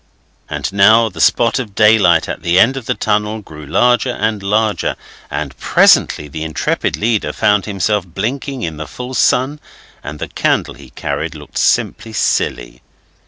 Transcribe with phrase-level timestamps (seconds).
[0.49, 4.41] And now the spot of daylight at the end of the tunnel grew larger and
[4.41, 4.95] larger,
[5.29, 9.59] and presently the intrepid leader found himself blinking in the full sun,
[10.03, 12.81] and the candle he carried looked simply silly.